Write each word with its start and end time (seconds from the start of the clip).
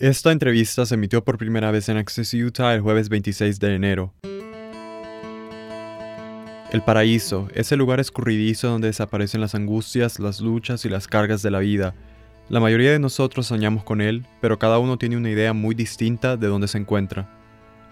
Esta 0.00 0.30
entrevista 0.30 0.86
se 0.86 0.94
emitió 0.94 1.24
por 1.24 1.38
primera 1.38 1.72
vez 1.72 1.88
en 1.88 1.96
Access 1.96 2.32
Utah 2.32 2.72
el 2.72 2.82
jueves 2.82 3.08
26 3.08 3.58
de 3.58 3.74
enero. 3.74 4.14
El 6.70 6.82
paraíso, 6.82 7.48
ese 7.52 7.76
lugar 7.76 7.98
escurridizo 7.98 8.68
donde 8.68 8.86
desaparecen 8.86 9.40
las 9.40 9.56
angustias, 9.56 10.20
las 10.20 10.40
luchas 10.40 10.84
y 10.84 10.88
las 10.88 11.08
cargas 11.08 11.42
de 11.42 11.50
la 11.50 11.58
vida. 11.58 11.96
La 12.48 12.60
mayoría 12.60 12.92
de 12.92 13.00
nosotros 13.00 13.48
soñamos 13.48 13.82
con 13.82 14.00
él, 14.00 14.24
pero 14.40 14.56
cada 14.56 14.78
uno 14.78 14.98
tiene 14.98 15.16
una 15.16 15.30
idea 15.30 15.52
muy 15.52 15.74
distinta 15.74 16.36
de 16.36 16.46
dónde 16.46 16.68
se 16.68 16.78
encuentra. 16.78 17.28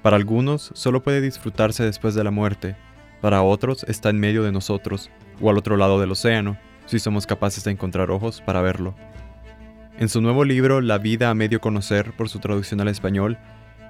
Para 0.02 0.14
algunos, 0.14 0.70
solo 0.74 1.02
puede 1.02 1.20
disfrutarse 1.20 1.82
después 1.82 2.14
de 2.14 2.22
la 2.22 2.30
muerte. 2.30 2.76
Para 3.20 3.42
otros, 3.42 3.82
está 3.88 4.10
en 4.10 4.20
medio 4.20 4.44
de 4.44 4.52
nosotros, 4.52 5.10
o 5.40 5.50
al 5.50 5.58
otro 5.58 5.76
lado 5.76 5.98
del 5.98 6.12
océano, 6.12 6.56
si 6.86 7.00
somos 7.00 7.26
capaces 7.26 7.64
de 7.64 7.72
encontrar 7.72 8.12
ojos 8.12 8.44
para 8.46 8.62
verlo. 8.62 8.94
En 9.98 10.10
su 10.10 10.20
nuevo 10.20 10.44
libro 10.44 10.82
La 10.82 10.98
vida 10.98 11.30
a 11.30 11.34
medio 11.34 11.58
conocer, 11.58 12.12
por 12.12 12.28
su 12.28 12.38
traducción 12.38 12.82
al 12.82 12.88
español, 12.88 13.38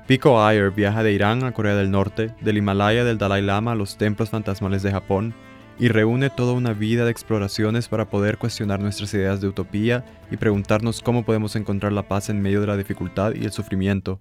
Pico 0.06 0.38
Iyer 0.48 0.70
viaja 0.70 1.02
de 1.02 1.12
Irán 1.12 1.42
a 1.42 1.52
Corea 1.52 1.74
del 1.74 1.90
Norte, 1.90 2.32
del 2.40 2.58
Himalaya 2.58 3.02
del 3.02 3.18
Dalai 3.18 3.42
Lama 3.42 3.72
a 3.72 3.74
los 3.74 3.98
templos 3.98 4.30
fantasmales 4.30 4.84
de 4.84 4.92
Japón, 4.92 5.34
y 5.80 5.88
reúne 5.88 6.30
toda 6.30 6.52
una 6.52 6.74
vida 6.74 7.04
de 7.04 7.10
exploraciones 7.10 7.88
para 7.88 8.08
poder 8.08 8.38
cuestionar 8.38 8.78
nuestras 8.78 9.12
ideas 9.14 9.40
de 9.40 9.48
utopía 9.48 10.04
y 10.30 10.36
preguntarnos 10.36 11.02
cómo 11.02 11.24
podemos 11.24 11.56
encontrar 11.56 11.92
la 11.92 12.06
paz 12.06 12.30
en 12.30 12.40
medio 12.40 12.60
de 12.60 12.68
la 12.68 12.76
dificultad 12.76 13.34
y 13.34 13.44
el 13.44 13.50
sufrimiento. 13.50 14.20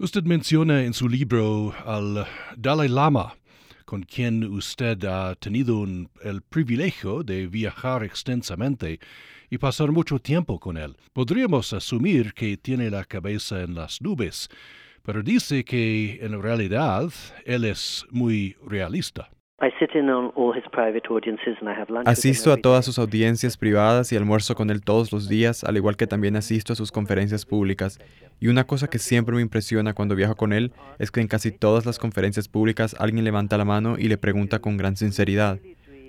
Usted 0.00 0.24
menciona 0.24 0.82
en 0.82 0.94
su 0.94 1.08
libro 1.08 1.72
al 1.86 2.26
Dalai 2.56 2.88
Lama, 2.88 3.36
con 3.90 4.04
quien 4.04 4.44
usted 4.44 5.04
ha 5.04 5.34
tenido 5.34 5.84
el 6.22 6.42
privilegio 6.42 7.24
de 7.24 7.48
viajar 7.48 8.04
extensamente 8.04 9.00
y 9.50 9.58
pasar 9.58 9.90
mucho 9.90 10.20
tiempo 10.20 10.60
con 10.60 10.76
él. 10.76 10.96
Podríamos 11.12 11.72
asumir 11.72 12.32
que 12.32 12.56
tiene 12.56 12.88
la 12.88 13.04
cabeza 13.04 13.62
en 13.62 13.74
las 13.74 14.00
nubes, 14.00 14.48
pero 15.02 15.24
dice 15.24 15.64
que 15.64 16.20
en 16.22 16.40
realidad 16.40 17.10
él 17.44 17.64
es 17.64 18.06
muy 18.12 18.56
realista. 18.64 19.28
Asisto 22.06 22.50
a 22.50 22.56
todas 22.56 22.84
sus 22.84 22.98
audiencias 22.98 23.56
privadas 23.58 24.10
y 24.10 24.16
almuerzo 24.16 24.54
con 24.54 24.70
él 24.70 24.82
todos 24.82 25.12
los 25.12 25.28
días, 25.28 25.64
al 25.64 25.76
igual 25.76 25.96
que 25.96 26.06
también 26.06 26.36
asisto 26.36 26.72
a 26.72 26.76
sus 26.76 26.90
conferencias 26.90 27.44
públicas. 27.44 28.00
Y 28.40 28.48
una 28.48 28.64
cosa 28.64 28.88
que 28.88 28.98
siempre 28.98 29.36
me 29.36 29.42
impresiona 29.42 29.92
cuando 29.92 30.16
viajo 30.16 30.34
con 30.34 30.54
él 30.54 30.72
es 30.98 31.10
que 31.10 31.20
en 31.20 31.28
casi 31.28 31.50
todas 31.52 31.84
las 31.84 31.98
conferencias 31.98 32.48
públicas 32.48 32.96
alguien 32.98 33.22
levanta 33.22 33.58
la 33.58 33.66
mano 33.66 33.96
y 33.98 34.08
le 34.08 34.16
pregunta 34.16 34.60
con 34.60 34.78
gran 34.78 34.96
sinceridad, 34.96 35.58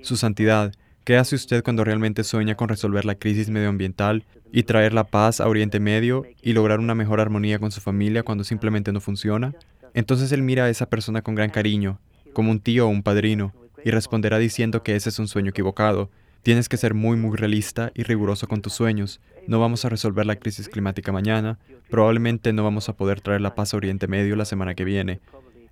Su 0.01 0.15
Santidad, 0.15 0.71
¿Qué 1.03 1.17
hace 1.17 1.35
usted 1.35 1.63
cuando 1.63 1.83
realmente 1.83 2.23
sueña 2.23 2.53
con 2.53 2.69
resolver 2.69 3.05
la 3.05 3.15
crisis 3.15 3.49
medioambiental 3.49 4.23
y 4.51 4.63
traer 4.63 4.93
la 4.93 5.03
paz 5.03 5.41
a 5.41 5.47
Oriente 5.47 5.79
Medio 5.79 6.25
y 6.43 6.53
lograr 6.53 6.79
una 6.79 6.93
mejor 6.93 7.19
armonía 7.19 7.57
con 7.57 7.71
su 7.71 7.81
familia 7.81 8.21
cuando 8.21 8.43
simplemente 8.43 8.91
no 8.91 9.01
funciona? 9.01 9.55
Entonces 9.95 10.31
él 10.31 10.43
mira 10.43 10.65
a 10.65 10.69
esa 10.69 10.87
persona 10.87 11.23
con 11.23 11.33
gran 11.33 11.49
cariño, 11.49 11.97
como 12.33 12.51
un 12.51 12.59
tío 12.59 12.85
o 12.85 12.89
un 12.89 13.03
padrino, 13.03 13.53
y 13.83 13.91
responderá 13.91 14.37
diciendo 14.37 14.83
que 14.83 14.95
ese 14.95 15.09
es 15.09 15.19
un 15.19 15.27
sueño 15.27 15.49
equivocado. 15.49 16.09
Tienes 16.43 16.69
que 16.69 16.77
ser 16.77 16.93
muy, 16.93 17.17
muy 17.17 17.37
realista 17.37 17.91
y 17.93 18.03
riguroso 18.03 18.47
con 18.47 18.61
tus 18.61 18.73
sueños. 18.73 19.21
No 19.47 19.59
vamos 19.59 19.85
a 19.85 19.89
resolver 19.89 20.25
la 20.25 20.35
crisis 20.35 20.69
climática 20.69 21.11
mañana, 21.11 21.59
probablemente 21.89 22.53
no 22.53 22.63
vamos 22.63 22.89
a 22.89 22.95
poder 22.95 23.21
traer 23.21 23.41
la 23.41 23.55
paz 23.55 23.73
a 23.73 23.77
Oriente 23.77 24.07
Medio 24.07 24.35
la 24.35 24.45
semana 24.45 24.73
que 24.73 24.85
viene. 24.85 25.19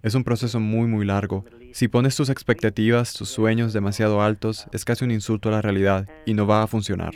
Es 0.01 0.15
un 0.15 0.23
proceso 0.23 0.59
muy 0.59 0.87
muy 0.87 1.05
largo. 1.05 1.43
Si 1.73 1.87
pones 1.87 2.15
tus 2.15 2.29
expectativas, 2.29 3.13
tus 3.13 3.29
sueños 3.29 3.73
demasiado 3.73 4.21
altos, 4.21 4.67
es 4.71 4.85
casi 4.85 5.03
un 5.05 5.11
insulto 5.11 5.49
a 5.49 5.53
la 5.53 5.61
realidad 5.61 6.07
y 6.25 6.33
no 6.33 6.47
va 6.47 6.63
a 6.63 6.67
funcionar. 6.67 7.13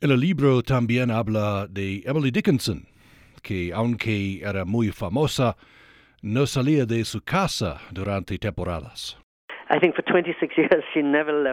En 0.00 0.10
el 0.10 0.20
libro 0.20 0.62
también 0.62 1.10
habla 1.10 1.66
de 1.68 2.02
Emily 2.04 2.30
Dickinson, 2.30 2.86
que 3.42 3.72
aunque 3.72 4.40
era 4.40 4.64
muy 4.64 4.90
famosa, 4.90 5.56
no 6.22 6.46
salía 6.46 6.84
de 6.84 7.04
su 7.04 7.20
casa 7.20 7.80
durante 7.92 8.36
temporadas. 8.38 9.16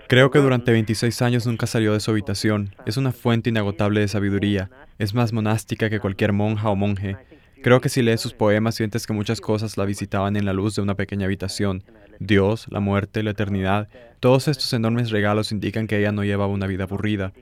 Creo 0.08 0.32
que 0.32 0.40
durante 0.40 0.72
26 0.72 1.22
años 1.22 1.46
nunca 1.46 1.68
salió 1.68 1.94
de 1.94 2.00
su 2.00 2.12
habitación. 2.12 2.74
Es 2.86 2.98
una 2.98 3.12
fuente 3.12 3.50
inagotable 3.50 4.00
de 4.00 4.08
sabiduría. 4.08 4.70
Es 4.98 5.14
más 5.14 5.34
monástica 5.34 5.90
que 5.90 6.00
cualquier 6.00 6.32
monja 6.32 6.70
o 6.70 6.76
monje. 6.76 7.18
Creo 7.62 7.82
que 7.82 7.90
si 7.90 8.02
lees 8.02 8.22
sus 8.22 8.34
poemas 8.34 8.76
sientes 8.76 9.06
que 9.06 9.14
muchas 9.14 9.42
cosas 9.42 9.78
la 9.78 9.86
visitaban 9.86 10.36
en 10.36 10.46
la 10.46 10.54
luz 10.54 10.76
de 10.76 10.82
una 10.82 10.96
pequeña 10.96 11.26
habitación. 11.26 11.84
Dios, 12.20 12.68
la 12.70 12.80
muerte, 12.80 13.22
la 13.22 13.32
eternidad, 13.32 13.90
todos 14.20 14.48
estos 14.48 14.72
enormes 14.74 15.12
regalos 15.12 15.52
indican 15.52 15.88
que 15.88 16.00
ella 16.00 16.12
no 16.12 16.24
llevaba 16.24 16.54
una 16.54 16.68
vida 16.68 16.86
aburrida. 16.86 17.34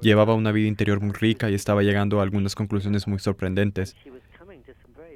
Llevaba 0.00 0.34
una 0.34 0.50
vida 0.50 0.66
interior 0.66 1.00
muy 1.00 1.12
rica 1.12 1.48
y 1.50 1.54
estaba 1.54 1.82
llegando 1.82 2.18
a 2.18 2.22
algunas 2.22 2.54
conclusiones 2.54 3.06
muy 3.06 3.18
sorprendentes. 3.18 3.94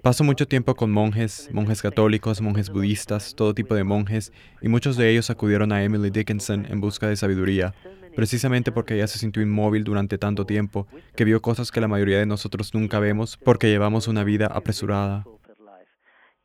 Paso 0.06 0.22
mucho 0.22 0.46
tiempo 0.46 0.76
con 0.76 0.92
monjes, 0.92 1.50
monjes 1.52 1.82
católicos, 1.82 2.40
monjes 2.40 2.70
budistas, 2.70 3.34
todo 3.34 3.54
tipo 3.54 3.74
de 3.74 3.82
monjes, 3.82 4.32
y 4.62 4.68
muchos 4.68 4.96
de 4.96 5.10
ellos 5.10 5.30
acudieron 5.30 5.72
a 5.72 5.82
Emily 5.82 6.10
Dickinson 6.10 6.64
en 6.70 6.80
busca 6.80 7.08
de 7.08 7.16
sabiduría 7.16 7.74
precisamente 8.14 8.70
porque 8.70 8.94
ella 8.94 9.08
se 9.08 9.18
sintió 9.18 9.42
inmóvil 9.42 9.82
durante 9.82 10.16
tanto 10.16 10.46
tiempo, 10.46 10.86
que 11.16 11.24
vio 11.24 11.42
cosas 11.42 11.72
que 11.72 11.80
la 11.80 11.88
mayoría 11.88 12.20
de 12.20 12.26
nosotros 12.26 12.72
nunca 12.72 13.00
vemos 13.00 13.36
porque 13.36 13.66
llevamos 13.66 14.06
una 14.06 14.22
vida 14.22 14.46
apresurada. 14.46 15.24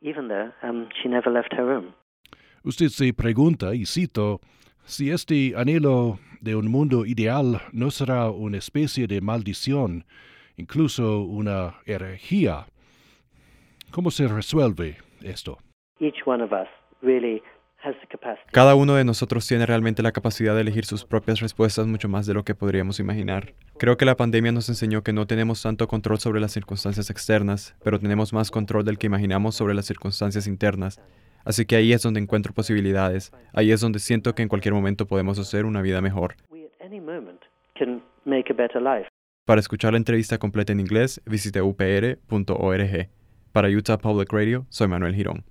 Um, 0.02 0.88
Usted 2.64 2.88
se 2.88 3.14
pregunta, 3.14 3.76
y 3.76 3.86
cito, 3.86 4.40
si 4.82 5.12
este 5.12 5.54
anhelo 5.56 6.18
de 6.40 6.56
un 6.56 6.68
mundo 6.68 7.06
ideal 7.06 7.62
no 7.70 7.92
será 7.92 8.28
una 8.28 8.58
especie 8.58 9.06
de 9.06 9.20
maldición, 9.20 10.04
incluso 10.56 11.22
una 11.22 11.76
herejía. 11.86 12.66
¿Cómo 13.92 14.10
se 14.10 14.26
resuelve 14.26 14.96
esto? 15.22 15.58
Cada 18.50 18.74
uno 18.74 18.94
de 18.94 19.04
nosotros 19.04 19.46
tiene 19.46 19.66
realmente 19.66 20.02
la 20.02 20.12
capacidad 20.12 20.54
de 20.54 20.62
elegir 20.62 20.86
sus 20.86 21.04
propias 21.04 21.40
respuestas 21.40 21.86
mucho 21.86 22.08
más 22.08 22.24
de 22.26 22.32
lo 22.32 22.42
que 22.42 22.54
podríamos 22.54 23.00
imaginar. 23.00 23.52
Creo 23.78 23.98
que 23.98 24.06
la 24.06 24.16
pandemia 24.16 24.50
nos 24.50 24.70
enseñó 24.70 25.02
que 25.02 25.12
no 25.12 25.26
tenemos 25.26 25.60
tanto 25.60 25.88
control 25.88 26.18
sobre 26.20 26.40
las 26.40 26.52
circunstancias 26.52 27.10
externas, 27.10 27.76
pero 27.84 27.98
tenemos 27.98 28.32
más 28.32 28.50
control 28.50 28.86
del 28.86 28.96
que 28.96 29.08
imaginamos 29.08 29.56
sobre 29.56 29.74
las 29.74 29.84
circunstancias 29.84 30.46
internas. 30.46 30.98
Así 31.44 31.66
que 31.66 31.76
ahí 31.76 31.92
es 31.92 32.02
donde 32.02 32.20
encuentro 32.20 32.54
posibilidades, 32.54 33.30
ahí 33.52 33.72
es 33.72 33.82
donde 33.82 33.98
siento 33.98 34.34
que 34.34 34.42
en 34.42 34.48
cualquier 34.48 34.72
momento 34.72 35.06
podemos 35.06 35.38
hacer 35.38 35.66
una 35.66 35.82
vida 35.82 36.00
mejor. 36.00 36.36
Para 39.44 39.60
escuchar 39.60 39.92
la 39.92 39.98
entrevista 39.98 40.38
completa 40.38 40.72
en 40.72 40.80
inglés, 40.80 41.20
visite 41.26 41.60
upr.org. 41.60 43.10
Para 43.52 43.68
Utah 43.68 43.98
Public 43.98 44.32
Radio, 44.32 44.66
soy 44.70 44.88
Manuel 44.88 45.14
Girón. 45.14 45.44